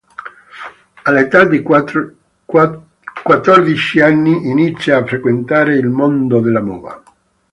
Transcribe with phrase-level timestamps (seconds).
[1.03, 7.03] All'età di quattordici anni inizia a frequentare il mondo della moda.